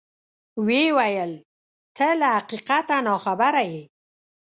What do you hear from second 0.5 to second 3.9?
ویې ویل: ته له حقیقته ناخبره یې.